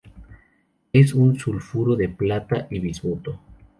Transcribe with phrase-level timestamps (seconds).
[0.93, 3.39] Es un sulfuro de plata y bismuto.